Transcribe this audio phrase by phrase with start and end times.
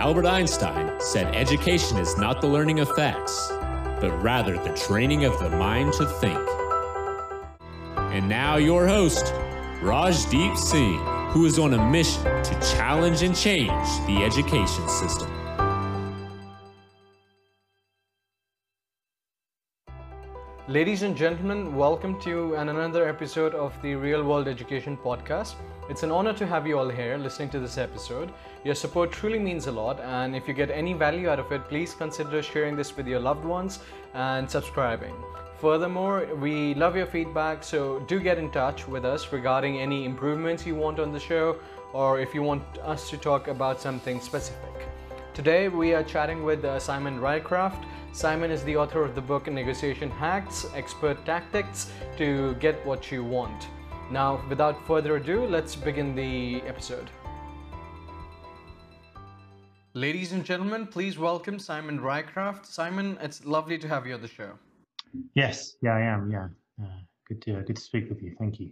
[0.00, 3.48] Albert Einstein said education is not the learning of facts,
[4.00, 6.40] but rather the training of the mind to think.
[8.10, 9.26] And now, your host,
[9.82, 15.30] Rajdeep Singh, who is on a mission to challenge and change the education system.
[20.66, 25.56] Ladies and gentlemen, welcome to an another episode of the Real World Education Podcast.
[25.90, 28.30] It's an honor to have you all here listening to this episode.
[28.62, 31.68] Your support truly means a lot, and if you get any value out of it,
[31.68, 33.80] please consider sharing this with your loved ones
[34.14, 35.12] and subscribing.
[35.58, 40.64] Furthermore, we love your feedback, so do get in touch with us regarding any improvements
[40.64, 41.56] you want on the show
[41.92, 44.86] or if you want us to talk about something specific.
[45.34, 47.84] Today, we are chatting with uh, Simon Rycraft.
[48.12, 53.24] Simon is the author of the book Negotiation Hacks Expert Tactics to Get What You
[53.24, 53.66] Want.
[54.10, 57.08] Now, without further ado, let's begin the episode.
[59.94, 62.66] Ladies and gentlemen, please welcome Simon Rycraft.
[62.66, 64.58] Simon, it's lovely to have you on the show.
[65.34, 66.28] Yes, yeah, I am.
[66.28, 66.48] Yeah,
[66.82, 66.88] uh,
[67.28, 68.34] good to good to speak with you.
[68.36, 68.70] Thank you.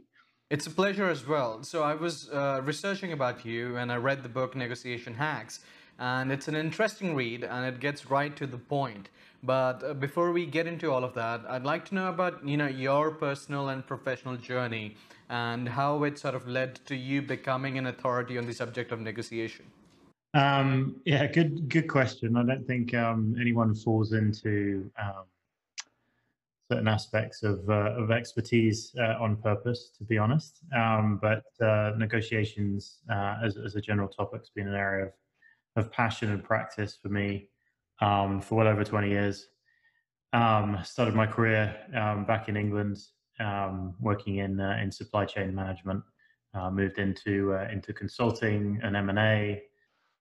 [0.50, 1.62] It's a pleasure as well.
[1.62, 5.60] So I was uh, researching about you, and I read the book Negotiation Hacks,
[6.00, 9.08] and it's an interesting read, and it gets right to the point.
[9.42, 12.56] But uh, before we get into all of that, I'd like to know about you
[12.56, 14.96] know your personal and professional journey
[15.30, 19.00] and how it sort of led to you becoming an authority on the subject of
[19.00, 19.66] negotiation?
[20.34, 22.36] Um, yeah, good good question.
[22.36, 25.24] I don't think um, anyone falls into um,
[26.70, 30.60] certain aspects of uh, of expertise uh, on purpose, to be honest.
[30.74, 35.12] Um, but uh, negotiations, uh, as as a general topic, has been an area of
[35.76, 37.48] of passion and practice for me
[38.00, 39.48] um, for well over twenty years.
[40.32, 41.74] Um, started my career
[42.26, 42.98] back in England
[43.40, 46.02] um, working in uh, in supply chain management.
[46.54, 49.62] Uh, moved into uh, into consulting and M and A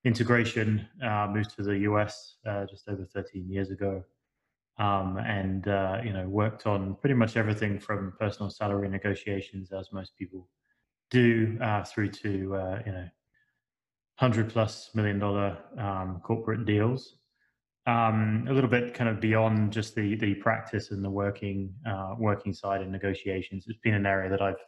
[0.04, 0.88] integration.
[1.04, 4.04] Uh, moved to the US uh, just over 13 years ago,
[4.78, 9.92] um, and uh, you know worked on pretty much everything from personal salary negotiations, as
[9.92, 10.50] most people
[11.10, 11.58] do,
[11.88, 12.30] through to
[12.86, 13.08] you know
[14.16, 17.16] hundred plus million dollar um, corporate deals
[17.88, 22.16] um, a little bit kind of beyond just the the practice and the working uh,
[22.20, 23.66] working side in negotiations.
[23.68, 24.64] It's been an area that I've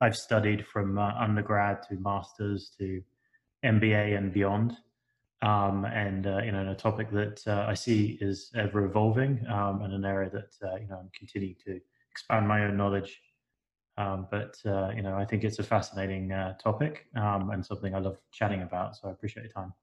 [0.00, 3.02] I've studied from uh, undergrad to masters to
[3.64, 4.78] MBA and beyond,
[5.42, 9.82] um, and uh, you know, a topic that uh, I see is ever evolving um,
[9.82, 11.78] and an area that uh, you know I'm continuing to
[12.10, 13.20] expand my own knowledge.
[13.98, 17.98] Um, but uh, you know, I think it's a fascinating topic um, and something I
[17.98, 18.96] love chatting about.
[18.96, 19.74] So I appreciate your time.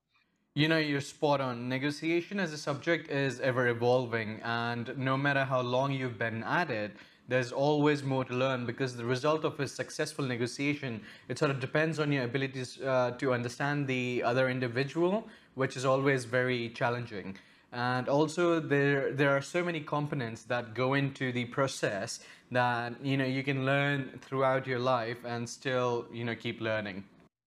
[0.56, 1.70] You know, you're spot on.
[1.70, 6.72] Negotiation as a subject is ever evolving, and no matter how long you've been at
[6.72, 6.92] it,
[7.28, 11.60] there's always more to learn because the result of a successful negotiation it sort of
[11.60, 17.38] depends on your abilities uh, to understand the other individual which is always very challenging.
[17.72, 22.22] And also there there are so many components that go into the process
[22.52, 27.04] that you know you can learn throughout your life and still you know keep learning.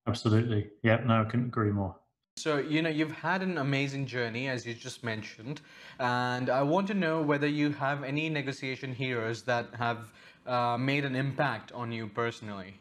[0.07, 0.71] Absolutely.
[0.83, 1.97] Yeah no i couldn't agree more
[2.43, 5.61] so, you know, you've had an amazing journey, as you just mentioned,
[6.01, 10.13] and I want to know whether you have any negotiation heroes that have
[10.47, 12.75] uh, made an impact on you personally.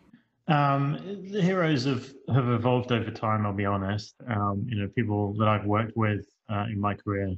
[0.47, 0.97] Um,
[1.31, 4.15] the heroes have, have evolved over time, I'll be honest.
[4.27, 7.35] Um, you know, people that I've worked with uh, in my career,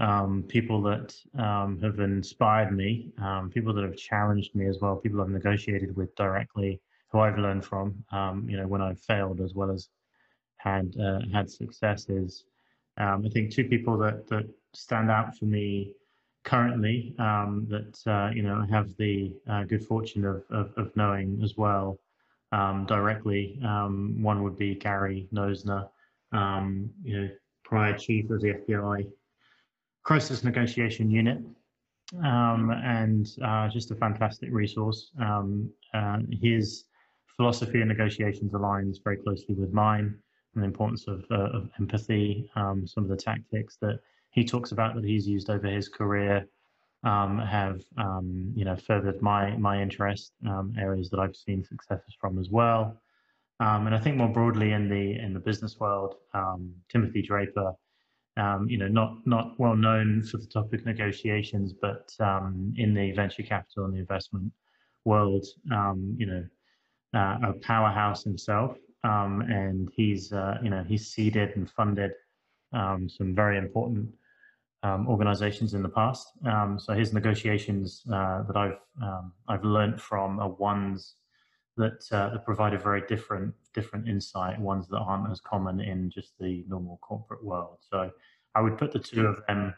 [0.00, 4.96] um, people that um, have inspired me, um, people that have challenged me as well,
[4.96, 6.80] people I've negotiated with directly,
[7.12, 9.88] who I've learned from, um, you know, when I've failed as well as
[10.64, 12.44] had uh, had successes.
[12.96, 15.92] Um, I think two people that that stand out for me
[16.44, 21.40] currently um, that uh, you know have the uh, good fortune of, of, of knowing
[21.44, 21.98] as well
[22.52, 23.60] um, directly.
[23.64, 25.88] Um, one would be Gary Noesner,
[26.32, 27.28] um, you know,
[27.64, 29.06] prior chief of the FBI
[30.02, 31.38] crisis negotiation unit.
[32.22, 35.10] Um, and uh, just a fantastic resource.
[35.20, 36.84] Uh, his
[37.36, 40.14] philosophy and negotiations aligns very closely with mine
[40.54, 44.72] and the importance of, uh, of empathy, um, some of the tactics that he talks
[44.72, 46.46] about that he's used over his career
[47.04, 52.16] um, have um, you know furthered my my interest um, areas that I've seen successes
[52.18, 53.00] from as well.
[53.60, 57.72] Um, and I think more broadly in the in the business world, um, Timothy Draper,
[58.66, 62.12] you know, not not well known for the topic negotiations, but
[62.76, 64.50] in the venture capital and the investment
[65.04, 65.44] world,
[66.16, 66.44] you know,
[67.14, 72.12] uh, a powerhouse himself um, and he's uh, you know he's seeded and funded
[72.72, 74.08] um, some very important
[74.82, 76.28] um, organizations in the past.
[76.46, 81.14] Um, so his negotiations uh, that I've um, I've learned from are ones
[81.76, 86.10] that uh, that provide a very different different insight, ones that aren't as common in
[86.10, 87.78] just the normal corporate world.
[87.90, 88.10] So
[88.54, 89.74] I would put the two of them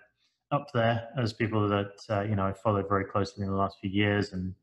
[0.53, 3.79] up there as people that uh, you know I followed very closely in the last
[3.81, 4.55] few years and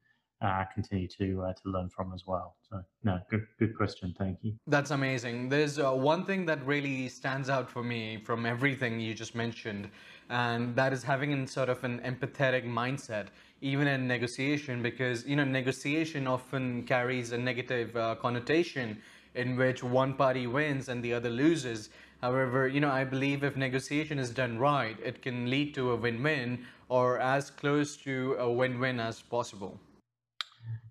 [0.44, 2.56] uh, continue to uh, to learn from as well.
[2.70, 4.14] So no, good good question.
[4.18, 4.54] Thank you.
[4.68, 5.50] That's amazing.
[5.50, 9.90] There's uh, one thing that really stands out for me from everything you just mentioned,
[10.30, 13.28] and that is having in sort of an empathetic mindset,
[13.62, 19.02] even in negotiation, because you know negotiation often carries a negative uh, connotation
[19.36, 21.90] in which one party wins and the other loses.
[22.22, 25.96] However, you know, I believe if negotiation is done right, it can lead to a
[25.96, 29.80] win-win or as close to a win-win as possible.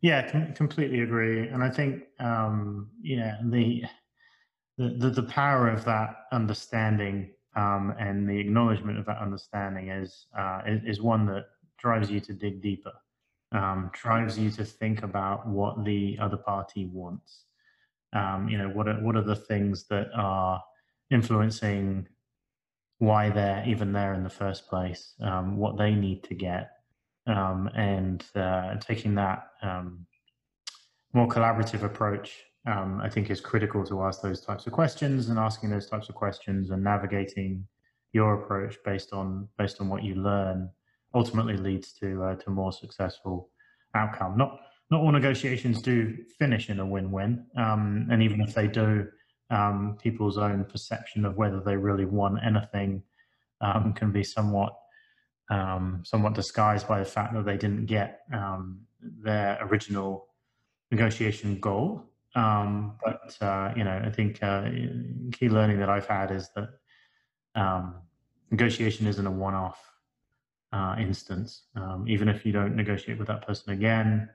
[0.00, 1.48] Yeah, com- completely agree.
[1.48, 3.82] And I think, um, yeah, the,
[4.78, 10.62] the the power of that understanding um, and the acknowledgement of that understanding is, uh,
[10.66, 11.44] is, is one that
[11.78, 12.92] drives you to dig deeper,
[13.52, 17.44] um, drives you to think about what the other party wants.
[18.14, 20.62] Um, you know, what are what are the things that are
[21.10, 22.08] influencing
[22.98, 26.70] why they're even there in the first place, um, what they need to get,
[27.26, 30.06] um, and uh, taking that um,
[31.12, 35.38] more collaborative approach, um, I think, is critical to ask those types of questions and
[35.38, 37.66] asking those types of questions and navigating
[38.12, 40.68] your approach based on based on what you learn
[41.14, 43.50] ultimately leads to uh, to more successful
[43.94, 44.36] outcome.
[44.36, 44.60] Not
[44.90, 49.08] not all negotiations do finish in a win-win, um, and even if they do,
[49.50, 53.02] um, people's own perception of whether they really want anything
[53.60, 54.74] um, can be somewhat
[55.52, 60.28] um, somewhat disguised by the fact that they didn't get um, their original
[60.90, 62.04] negotiation goal.
[62.34, 64.64] Um, but uh, you know, I think uh,
[65.32, 66.70] key learning that I've had is that
[67.54, 67.96] um,
[68.50, 69.78] negotiation isn't a one-off
[70.72, 71.64] uh, instance.
[71.76, 74.30] Um, even if you don't negotiate with that person again,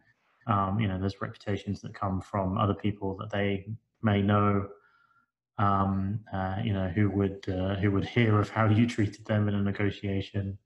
[0.46, 3.66] um, you know, there's reputations that come from other people that they
[4.04, 4.68] may know
[5.60, 9.56] uh, you know, who would uh, who would hear of how you treated them in
[9.56, 10.58] a negotiation,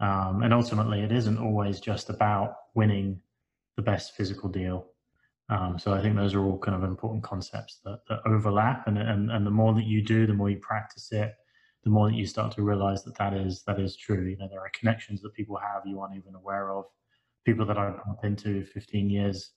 [0.00, 3.20] um, and ultimately, it isn't always just about winning
[3.76, 4.86] the best physical deal.
[5.48, 8.98] Um, so I think those are all kind of important concepts that, that overlap, and,
[8.98, 11.34] and and the more that you do, the more you practice it,
[11.84, 14.26] the more that you start to realize that that is that is true.
[14.26, 16.86] You know, there are connections that people have you aren't even aware of.
[17.44, 19.50] People that I bump into 15 years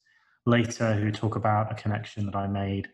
[0.45, 2.89] later who talk about a connection that I made,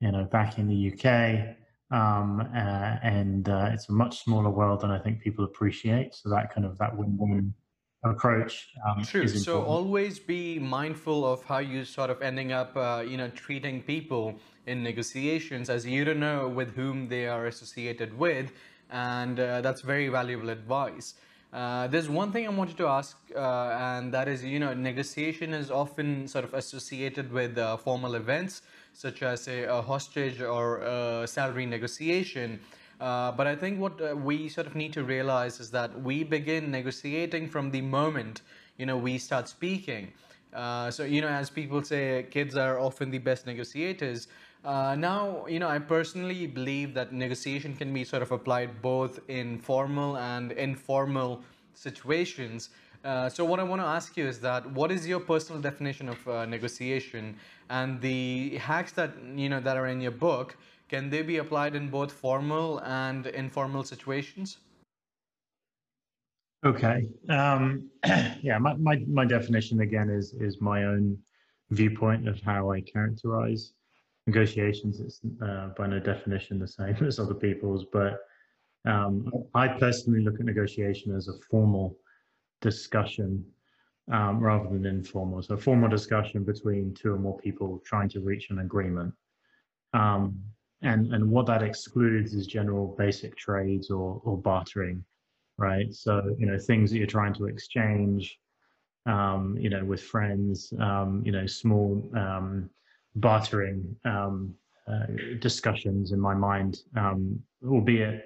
[0.00, 1.56] you know, back in the UK
[1.90, 6.14] um, uh, and uh, it's a much smaller world than I think people appreciate.
[6.14, 7.54] So that kind of that win-win
[8.04, 8.68] approach.
[8.86, 9.28] Um, True.
[9.28, 13.82] So always be mindful of how you sort of ending up, uh, you know, treating
[13.82, 14.34] people
[14.66, 18.52] in negotiations, as you don't know with whom they are associated with,
[18.90, 21.14] and uh, that's very valuable advice.
[21.52, 25.54] Uh, there's one thing I wanted to ask, uh, and that is, you know, negotiation
[25.54, 28.62] is often sort of associated with formal events
[28.96, 32.58] such as a, hostage or a salary negotiation.
[32.98, 36.24] Uh, but I think what uh, we sort of need to realize is that we
[36.24, 38.40] begin negotiating from the moment
[38.78, 40.12] you know we start speaking.
[40.54, 44.28] Uh, so you know, as people say, kids are often the best negotiators.
[44.64, 49.20] Uh, now, you know, I personally believe that negotiation can be sort of applied both
[49.28, 51.42] in formal and informal
[51.74, 52.70] situations.
[53.06, 56.08] Uh, so what I want to ask you is that what is your personal definition
[56.08, 57.36] of uh, negotiation
[57.70, 60.56] and the hacks that you know that are in your book
[60.88, 64.58] can they be applied in both formal and informal situations?
[66.64, 67.08] Okay.
[67.28, 67.88] Um,
[68.42, 71.16] yeah, my, my, my definition again is is my own
[71.70, 73.72] viewpoint of how I characterize
[74.26, 74.98] negotiations.
[74.98, 78.18] It's uh, by no definition the same as other people's, but
[78.84, 81.96] um, I personally look at negotiation as a formal
[82.70, 83.30] discussion
[84.16, 85.42] um, rather than informal.
[85.42, 89.12] So formal discussion between two or more people trying to reach an agreement.
[90.02, 90.22] Um,
[90.82, 94.98] and, and what that excludes is general basic trades or, or bartering,
[95.66, 95.90] right?
[96.04, 98.22] So, you know, things that you're trying to exchange,
[99.06, 101.90] um, you know, with friends, um, you know, small
[102.24, 102.68] um,
[103.14, 104.54] bartering um,
[104.92, 105.06] uh,
[105.48, 106.72] discussions in my mind,
[107.66, 108.18] albeit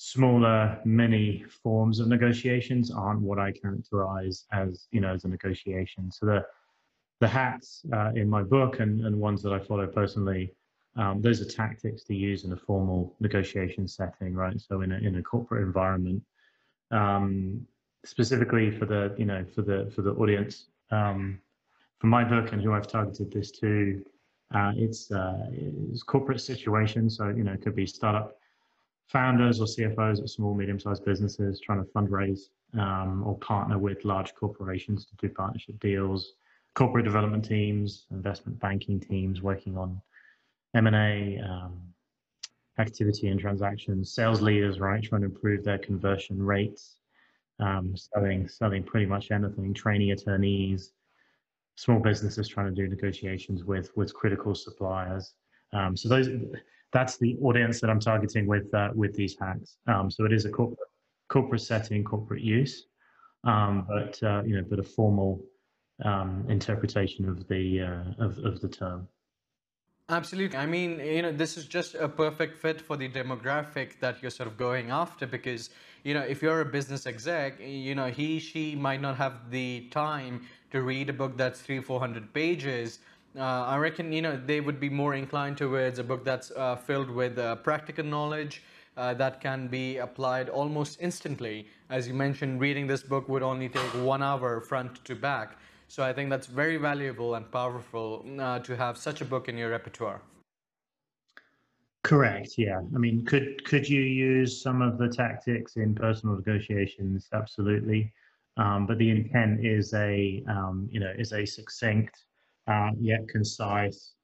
[0.00, 6.12] smaller mini forms of negotiations aren't what I characterize as you know as a negotiation.
[6.12, 6.46] So the
[7.18, 10.54] the hacks uh, in my book and, and ones that I follow personally,
[10.94, 14.58] um, those are tactics to use in a formal negotiation setting, right?
[14.60, 16.22] So in a in a corporate environment,
[16.92, 17.66] um,
[18.04, 21.40] specifically for the you know for the for the audience um,
[21.98, 24.04] for my book and who I've targeted this to,
[24.54, 27.16] uh, it's uh, it's corporate situations.
[27.16, 28.38] So you know it could be startup
[29.08, 34.34] founders or CFOs at small, medium-sized businesses trying to fundraise um, or partner with large
[34.34, 36.34] corporations to do partnership deals,
[36.74, 40.00] corporate development teams, investment banking teams working on
[40.74, 41.80] M&A, um,
[42.78, 46.96] activity and transactions, sales leaders, right, trying to improve their conversion rates,
[47.60, 50.92] um, selling selling pretty much anything, training attorneys,
[51.76, 55.34] small businesses trying to do negotiations with with critical suppliers.
[55.72, 56.28] Um, so those
[56.92, 59.76] that's the audience that I'm targeting with uh, with these hacks.
[59.86, 60.88] Um, so it is a corporate
[61.28, 62.86] corporate setting, corporate use,
[63.44, 65.44] um, but uh, you know, but a formal
[66.04, 69.08] um, interpretation of the uh, of of the term.
[70.10, 70.56] Absolutely.
[70.56, 74.30] I mean, you know, this is just a perfect fit for the demographic that you're
[74.30, 75.68] sort of going after because,
[76.02, 79.86] you know, if you're a business exec, you know, he, she might not have the
[79.90, 83.00] time to read a book that's three, 400 pages.
[83.38, 86.76] Uh, I reckon, you know, they would be more inclined towards a book that's uh,
[86.76, 88.62] filled with uh, practical knowledge
[88.96, 91.68] that can be applied almost instantly.
[91.88, 95.56] As you mentioned, reading this book would only take one hour front to back.
[95.88, 99.56] So I think that's very valuable and powerful uh, to have such a book in
[99.56, 100.20] your repertoire.
[102.02, 102.54] Correct.
[102.58, 102.80] Yeah.
[102.94, 107.28] I mean, could could you use some of the tactics in personal negotiations?
[107.32, 108.12] Absolutely.
[108.56, 112.24] Um, but the intent is a um, you know is a succinct
[112.68, 114.14] uh, yet concise,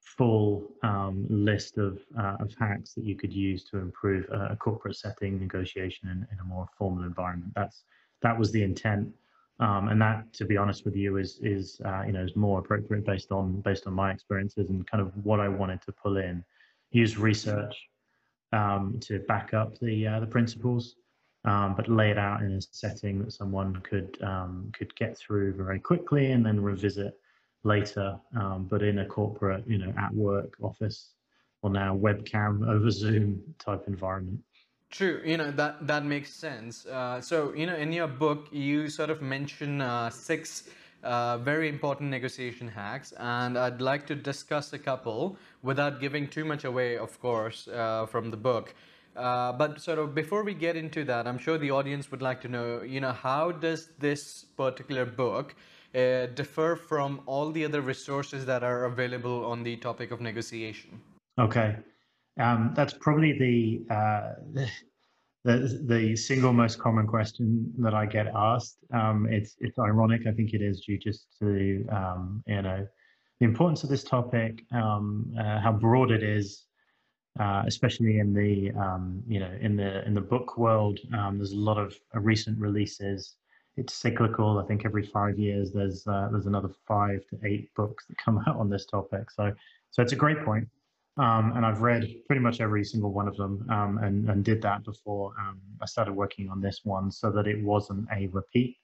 [0.00, 4.56] full um, list of uh, of hacks that you could use to improve a, a
[4.56, 7.52] corporate setting negotiation in, in, a more formal environment.
[7.56, 7.84] That's
[8.22, 9.12] that was the intent
[9.60, 12.58] um, and that, to be honest with you, is is uh, you know is more
[12.58, 16.16] appropriate based on based on my experiences and kind of what I wanted to pull
[16.16, 16.44] in.
[16.90, 17.74] Use research
[18.52, 20.96] um, to back up the uh, the principles,
[21.44, 25.54] um, but lay it out in a setting that someone could um, could get through
[25.54, 27.14] very quickly and then revisit
[27.64, 28.16] later.
[28.36, 31.10] Um, but in a corporate, you know, at work office
[31.62, 34.40] or now webcam over Zoom type environment.
[34.90, 36.86] True, you know that that makes sense.
[36.86, 40.68] Uh, so you know, in your book, you sort of mention uh, six
[41.02, 46.44] uh, very important negotiation hacks, and I'd like to discuss a couple without giving too
[46.44, 48.74] much away, of course, uh, from the book.
[49.16, 52.40] Uh, but sort of before we get into that, I'm sure the audience would like
[52.42, 55.54] to know, you know, how does this particular book
[55.94, 61.00] uh, differ from all the other resources that are available on the topic of negotiation?
[61.38, 61.76] Okay.
[62.40, 64.64] Um, that's probably the, uh,
[65.44, 68.78] the the single most common question that I get asked.
[68.92, 70.22] Um, it's it's ironic.
[70.26, 72.86] I think it is due just to um, you know
[73.40, 76.64] the importance of this topic, um, uh, how broad it is,
[77.38, 80.98] uh, especially in the um, you know in the in the book world.
[81.16, 83.36] Um, there's a lot of uh, recent releases.
[83.76, 84.58] It's cyclical.
[84.58, 88.42] I think every five years there's uh, there's another five to eight books that come
[88.46, 89.30] out on this topic.
[89.30, 89.52] So
[89.90, 90.68] so it's a great point.
[91.16, 94.60] Um, and I've read pretty much every single one of them um, and, and did
[94.62, 98.76] that before um, I started working on this one so that it wasn't a repeat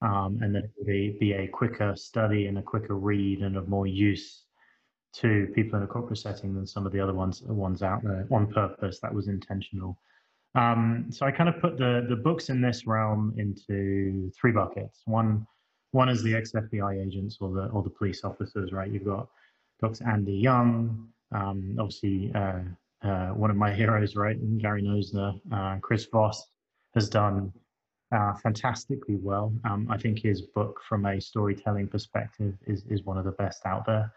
[0.00, 3.58] um, and that it would be, be a quicker study and a quicker read and
[3.58, 4.44] of more use
[5.16, 8.26] to people in a corporate setting than some of the other ones ones out there
[8.30, 8.98] on purpose.
[9.00, 9.98] That was intentional.
[10.56, 15.02] Um, so I kind of put the, the books in this realm into three buckets.
[15.04, 15.46] One
[15.92, 18.90] one is the ex-FBI agents or the or the police officers, right?
[18.90, 19.28] You've got
[19.80, 20.08] Dr.
[20.08, 22.60] Andy Young, um, obviously, uh,
[23.02, 26.42] uh, one of my heroes, right, Gary Noesner, uh, Chris Voss
[26.94, 27.52] has done
[28.12, 29.52] uh, fantastically well.
[29.64, 33.66] Um, I think his book, from a storytelling perspective, is is one of the best
[33.66, 34.12] out there.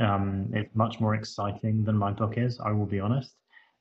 [0.00, 2.58] Um, it's much more exciting than my book is.
[2.60, 3.34] I will be honest,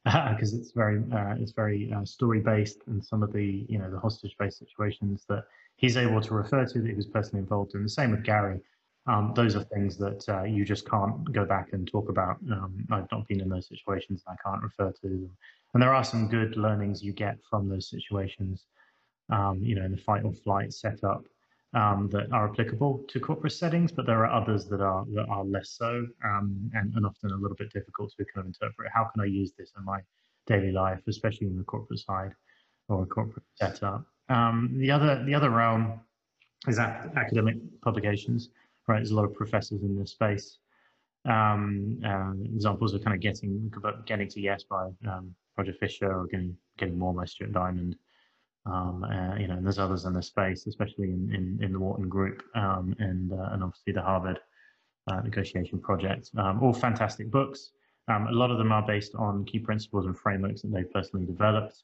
[0.33, 3.89] because it's very uh, it's very uh, story based, and some of the you know
[3.89, 7.75] the hostage based situations that he's able to refer to that he was personally involved
[7.75, 7.83] in.
[7.83, 8.61] The same with Gary
[9.07, 12.37] um, those are things that uh, you just can't go back and talk about.
[12.51, 15.31] Um, I've not been in those situations and I can't refer to them.
[15.73, 18.65] And there are some good learnings you get from those situations,
[19.31, 21.23] um, you know, in the fight or flight setup
[21.73, 25.43] um, that are applicable to corporate settings, but there are others that are that are
[25.43, 28.91] less so um, and, and often a little bit difficult to kind of interpret.
[28.93, 29.99] How can I use this in my
[30.47, 32.33] daily life, especially in the corporate side
[32.89, 34.05] or a corporate setup?
[34.29, 35.99] Um, the other the other realm
[36.67, 38.49] is academic publications
[38.87, 38.97] right?
[38.97, 40.57] There's a lot of professors in this space.
[41.25, 43.71] Uh, examples of kind of getting
[44.05, 47.95] getting to yes by um, Roger Fisher or getting getting more by Stuart Diamond.
[48.65, 51.79] Um, uh, you know, and there's others in the space, especially in, in, in the
[51.79, 54.39] Wharton Group um, and uh, and obviously the Harvard
[55.07, 56.29] uh, Negotiation Project.
[56.37, 57.71] Um, all fantastic books.
[58.07, 61.25] Um, a lot of them are based on key principles and frameworks that they've personally
[61.25, 61.83] developed.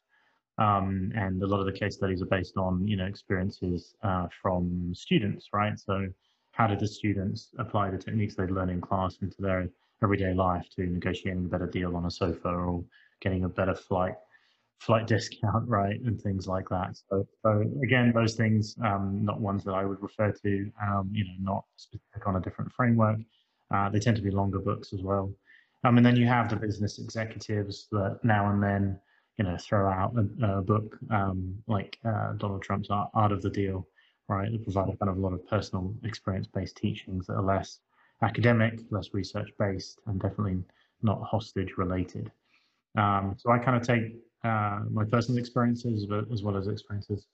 [0.58, 4.26] Um, and a lot of the case studies are based on you know experiences uh,
[4.42, 5.78] from students, right?
[5.78, 6.08] So
[6.52, 9.68] how did the students apply the techniques they'd learned in class into their
[10.02, 12.84] everyday life to negotiating a better deal on a sofa or
[13.20, 14.14] getting a better flight
[14.78, 16.96] flight discount, right, and things like that.
[17.10, 21.24] So, so again, those things, um, not ones that I would refer to, um, you
[21.24, 23.18] know, not specific on a different framework.
[23.74, 25.32] Uh, they tend to be longer books as well.
[25.84, 28.98] Um, and then you have the business executives that now and then,
[29.36, 33.50] you know, throw out a, a book um, like uh, Donald Trump's Art, of the
[33.50, 33.86] Deal,
[34.28, 34.50] right?
[34.50, 37.78] That provide a kind of a lot of personal experience-based teachings that are less
[38.22, 40.64] academic, less research-based, and definitely
[41.02, 42.32] not hostage-related.
[42.96, 47.26] Um, so I kind of take uh, my personal experiences as well as experiences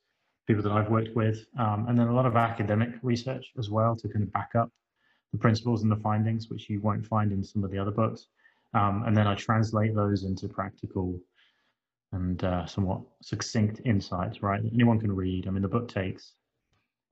[0.47, 3.97] people that I've worked with, um, and then a lot of academic research as well
[3.97, 4.71] to kind of back up
[5.33, 8.27] the principles and the findings, which you won't find in some of the other books.
[8.75, 11.19] Um, and then I translate those into practical
[12.13, 14.61] and uh, somewhat succinct insights, right?
[14.73, 15.47] Anyone can read.
[15.47, 16.35] I mean, the book takes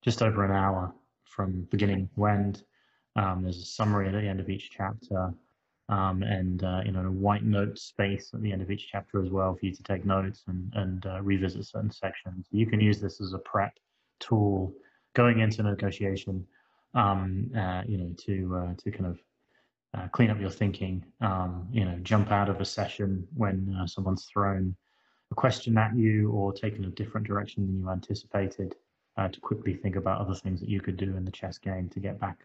[0.03, 0.95] just over an hour
[1.25, 2.65] from beginning to end.
[3.17, 5.33] Um, there's a summary at the end of each chapter,
[5.93, 9.23] um, and uh, you know, a white note space at the end of each chapter
[9.23, 12.47] as well for you to take notes and and uh, revisit certain sections.
[12.51, 13.75] You can use this as a prep
[14.19, 14.73] tool
[15.15, 16.47] going into negotiation.
[16.95, 19.19] Um, uh, you know, to uh, to kind of
[19.95, 23.87] uh, clean up your thinking, um, you know, jump out of a session when uh,
[23.87, 24.75] someone's thrown
[25.31, 28.75] a question at you or taken a different direction than you anticipated,
[29.33, 32.01] to quickly think about other things that you could do in the chess game to
[32.01, 32.39] get back,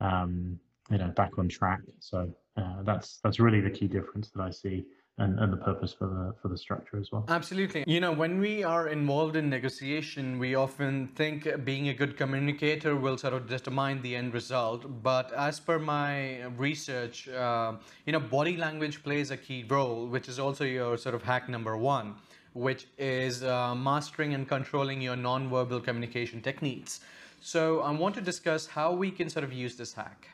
[0.00, 0.58] um,
[0.90, 1.80] you know, back on track.
[2.00, 4.84] So uh, that's that's really the key difference that I see
[5.18, 7.24] and, and the purpose for the for the structure as well.
[7.28, 7.84] Absolutely.
[7.86, 12.96] You know, when we are involved in negotiation, we often think being a good communicator
[12.96, 15.02] will sort of determine the end result.
[15.02, 17.74] But as per my research, uh,
[18.06, 21.48] you know, body language plays a key role, which is also your sort of hack
[21.48, 22.14] number one,
[22.54, 27.00] which is uh, mastering and controlling your non-verbal communication techniques.
[27.42, 30.28] So I want to discuss how we can sort of use this hack.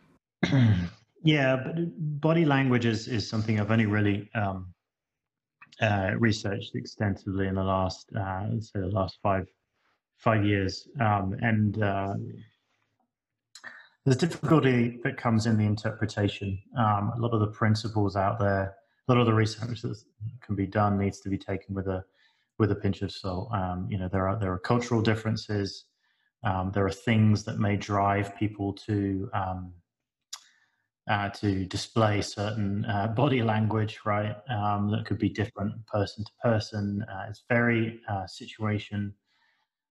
[1.22, 1.74] yeah, but
[2.20, 4.72] body language is, is something I've only really um,
[5.80, 9.46] uh, researched extensively in the last, uh, say, the last five
[10.18, 12.14] five years, um, and uh,
[14.04, 16.58] there's difficulty that comes in the interpretation.
[16.78, 18.74] Um, a lot of the principles out there,
[19.08, 20.02] a lot of the research that
[20.40, 22.04] can be done needs to be taken with a
[22.58, 23.50] with a pinch of salt.
[23.52, 25.84] Um, you know, there are there are cultural differences.
[26.44, 29.72] Um, there are things that may drive people to um,
[31.08, 34.36] uh, to display certain uh, body language, right?
[34.48, 37.04] Um, that could be different person to person.
[37.10, 39.14] Uh, it's very uh, situation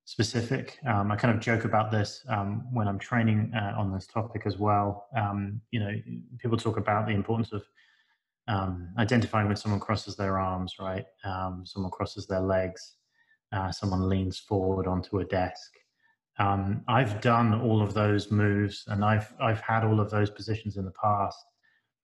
[0.05, 0.77] specific.
[0.87, 4.43] Um, I kind of joke about this um, when I'm training uh, on this topic
[4.45, 5.07] as well.
[5.15, 5.91] Um, you know,
[6.37, 7.63] people talk about the importance of
[8.47, 11.05] um, identifying when someone crosses their arms, right?
[11.23, 12.97] Um, someone crosses their legs,
[13.51, 15.71] uh, someone leans forward onto a desk.
[16.37, 20.75] Um, I've done all of those moves and I've I've had all of those positions
[20.75, 21.37] in the past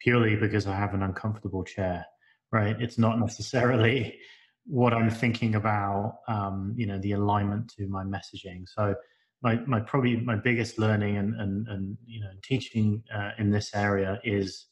[0.01, 2.05] purely because I have an uncomfortable chair,
[2.51, 2.75] right?
[2.79, 4.17] It's not necessarily
[4.65, 8.63] what I'm thinking about, um, you know, the alignment to my messaging.
[8.67, 8.95] So
[9.41, 13.71] my, my probably my biggest learning and, and, and you know, teaching uh, in this
[13.73, 14.67] area is,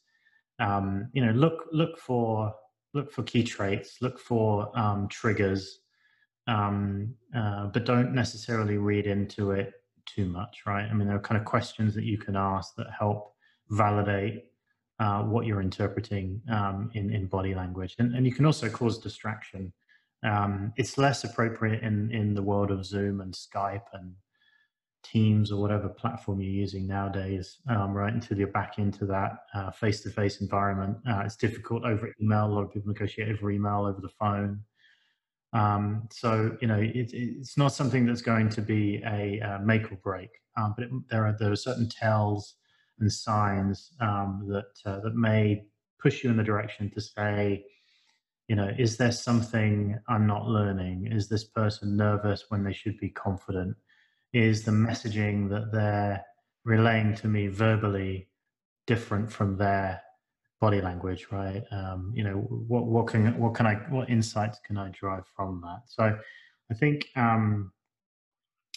[0.60, 2.54] um, you know, look, look for,
[2.93, 5.80] look for key traits, look for um, triggers,
[6.50, 9.74] um, uh, but don't necessarily read into it
[10.08, 10.88] too much, right?
[10.90, 13.36] I mean, there are kind of questions that you can ask that help
[13.70, 14.46] validate
[15.00, 17.96] uh, what you're interpreting um, in, in body language.
[18.00, 19.72] And, and you can also cause distraction.
[20.24, 24.16] Um, it's less appropriate in, in the world of Zoom and Skype and
[25.04, 28.12] Teams or whatever platform you're using nowadays, um, right?
[28.12, 29.34] Until you're back into that
[29.76, 30.98] face to face environment.
[31.08, 32.48] Uh, it's difficult over email.
[32.48, 34.60] A lot of people negotiate over email, over the phone.
[35.54, 39.92] Um, so you know, it, it's not something that's going to be a uh, make
[39.92, 42.56] or break, um, but it, there are there are certain tells
[43.00, 45.64] and signs um, that uh, that may
[46.00, 47.66] push you in the direction to say,
[48.48, 51.10] you know, is there something I'm not learning?
[51.12, 53.76] Is this person nervous when they should be confident?
[54.34, 56.24] Is the messaging that they're
[56.64, 58.28] relaying to me verbally
[58.86, 60.02] different from their
[60.60, 61.63] body language, right?
[61.72, 62.36] Um, you know,
[62.67, 65.82] what what can what can I what insights can I drive from that?
[65.88, 66.17] So,
[66.72, 67.72] I think um,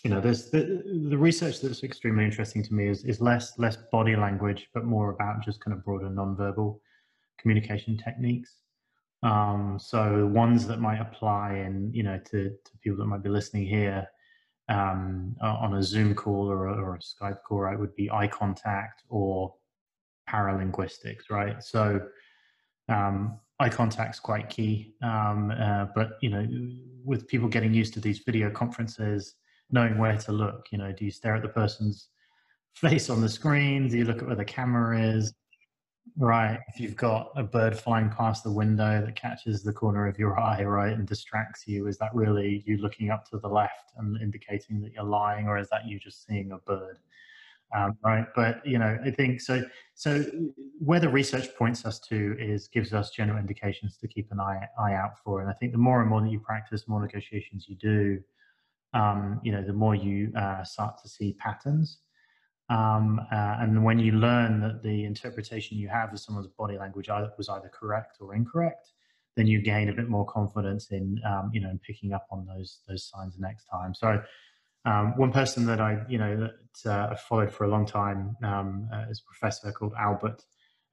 [0.05, 3.77] you know, there's the, the research that's extremely interesting to me is is less less
[3.91, 6.79] body language, but more about just kind of broader nonverbal
[7.39, 8.57] communication techniques.
[9.23, 13.29] Um, so ones that might apply and you know to to people that might be
[13.29, 14.07] listening here
[14.69, 18.29] um, on a Zoom call or a, or a Skype call, right, would be eye
[18.29, 19.55] contact or
[20.33, 21.63] paralinguistics, right?
[21.63, 22.01] So
[22.89, 26.47] um, eye contact's quite key, um, uh, but you know,
[27.05, 29.35] with people getting used to these video conferences,
[29.71, 32.09] knowing where to look, you know, do you stare at the person's
[32.75, 33.89] face on the screen?
[33.89, 35.35] Do you look at where the camera is?
[36.19, 36.59] Right.
[36.69, 40.39] If you've got a bird flying past the window that catches the corner of your
[40.39, 44.21] eye, right, and distracts you, is that really you looking up to the left and
[44.21, 46.99] indicating that you're lying, or is that you just seeing a bird?
[47.75, 48.27] Um, right?
[48.35, 49.65] But you know, I think so.
[49.95, 50.25] So
[50.79, 54.67] where the research points us to is gives us general indications to keep an eye
[54.79, 55.41] eye out for.
[55.41, 58.21] And I think the more and more that you practice, more negotiations you do,
[58.95, 61.99] um, you know, the more you uh, start to see patterns.
[62.69, 67.09] Um, uh, and when you learn that the interpretation you have of someone's body language
[67.37, 68.93] was either correct or incorrect,
[69.37, 72.47] then you gain a bit more confidence in, um, you know, in picking up on
[72.47, 73.95] those those signs the next time.
[73.95, 74.23] So
[74.85, 78.37] um, one person that I, you know, that uh, I've followed for a long time
[78.43, 80.45] um, uh, is a professor called Albert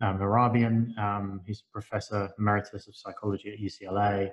[0.02, 0.97] uh, Mehrabian.
[0.97, 4.30] Um, he's a professor emeritus of psychology at UCLA.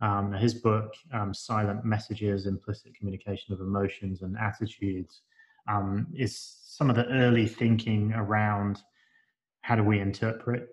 [0.00, 5.22] Um, his book, um, Silent Messages, Implicit Communication of Emotions and Attitudes,
[5.68, 8.80] um, is some of the early thinking around
[9.62, 10.68] how do we interpret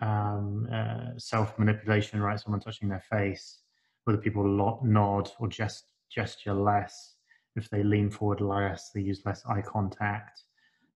[0.00, 2.38] um, uh, self-manipulation, right?
[2.38, 3.58] Someone touching their face,
[4.04, 4.44] whether people
[4.84, 7.16] nod or just gesture less,
[7.58, 10.44] if they lean forward less, they use less eye contact.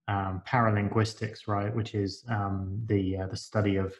[0.09, 3.95] Um, paralinguistics, right, which is um, the uh, the study of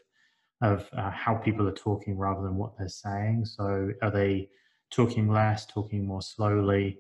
[0.61, 3.45] of uh, how people are talking rather than what they're saying.
[3.45, 4.49] So, are they
[4.91, 6.99] talking less, talking more slowly?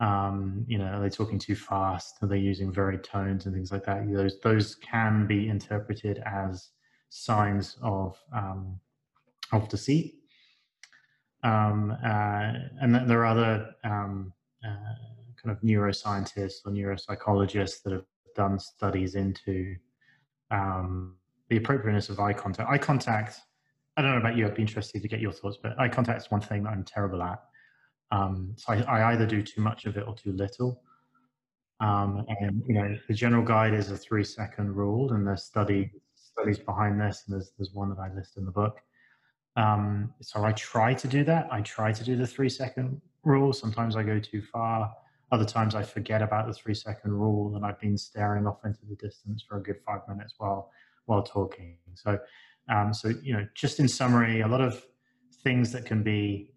[0.00, 2.18] Um, you know, are they talking too fast?
[2.22, 4.10] Are they using varied tones and things like that?
[4.12, 6.70] Those those can be interpreted as
[7.10, 8.78] signs of um,
[9.52, 10.14] of deceit.
[11.42, 18.04] Um, uh, and then there are other um, kind of neuroscientists or neuropsychologists that have
[18.34, 19.76] done studies into
[20.50, 21.16] um,
[21.48, 22.70] the appropriateness of eye contact.
[22.70, 23.40] Eye contact,
[23.96, 26.22] I don't know about you, I'd be interested to get your thoughts, but eye contact
[26.22, 27.40] is one thing that I'm terrible at.
[28.10, 30.82] Um, so I, I, either do too much of it or too little.
[31.80, 35.92] Um, and you know, the general guide is a three second rule, and there's study
[36.14, 38.80] studies behind this, and there's there's one that I list in the book.
[39.56, 41.48] Um, so I try to do that.
[41.52, 43.52] I try to do the three second rule.
[43.52, 44.92] Sometimes I go too far.
[45.30, 48.80] Other times I forget about the three second rule and I've been staring off into
[48.88, 50.70] the distance for a good five minutes while
[51.04, 51.76] while talking.
[51.94, 52.18] So,
[52.70, 54.84] um, so you know, just in summary, a lot of
[55.42, 56.50] things that can be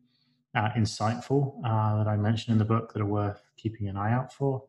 [0.55, 4.11] uh, insightful uh, that I mentioned in the book that are worth keeping an eye
[4.11, 4.63] out for.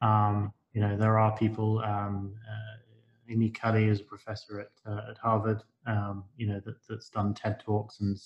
[0.00, 1.80] Um, you know, there are people.
[1.80, 5.62] Um, uh, Amy Cuddy is a professor at uh, at Harvard.
[5.86, 8.18] Um, you know, that, that's done TED talks and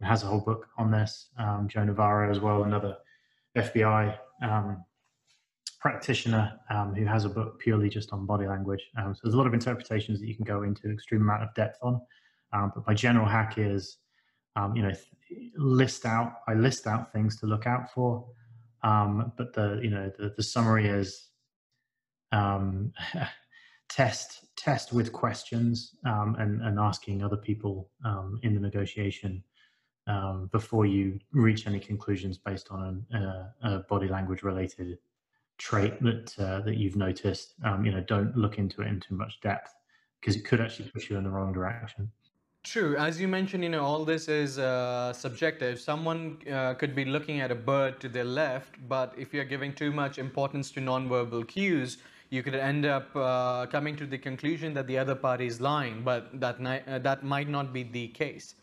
[0.00, 1.28] and has a whole book on this.
[1.38, 2.96] Um, Joe Navarro as well, another
[3.56, 4.84] FBI um,
[5.80, 8.82] practitioner um, who has a book purely just on body language.
[8.98, 11.54] Um, so there's a lot of interpretations that you can go into extreme amount of
[11.54, 12.00] depth on.
[12.52, 13.98] Um, but my general hack is,
[14.56, 14.92] um, you know,
[15.56, 16.34] list out.
[16.48, 18.26] I list out things to look out for.
[18.82, 21.28] but the you know the, the summary is
[23.88, 27.90] test test with questions and and asking other people
[28.42, 29.42] in the negotiation
[30.06, 34.98] um, before you reach any conclusions based on a, a body language related
[35.58, 37.54] trait that uh, that you've noticed.
[37.64, 39.74] Um, you know, don't look into it in too much depth
[40.20, 42.10] because it could actually push you in the wrong direction.
[42.64, 42.96] True.
[42.96, 45.78] As you mentioned, you know, all this is uh, subjective.
[45.78, 49.74] Someone uh, could be looking at a bird to their left, but if you're giving
[49.74, 51.98] too much importance to nonverbal cues,
[52.30, 56.02] you could end up uh, coming to the conclusion that the other party is lying,
[56.02, 56.56] but that,
[56.88, 58.54] uh, that might not be the case.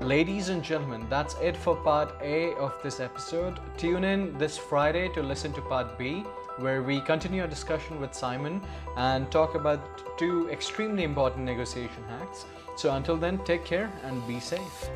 [0.00, 3.58] Ladies and gentlemen, that's it for part A of this episode.
[3.78, 6.22] Tune in this Friday to listen to part B,
[6.58, 8.60] where we continue our discussion with Simon
[8.98, 12.44] and talk about two extremely important negotiation hacks.
[12.76, 14.90] So until then, take care and be safe.